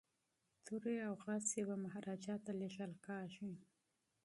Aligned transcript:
توري 0.65 0.95
او 1.07 1.13
شمشیرونه 1.21 1.67
به 1.79 1.83
مهاراجا 1.85 2.35
ته 2.43 2.51
لیږل 2.59 2.93
کیږي. 3.05 3.51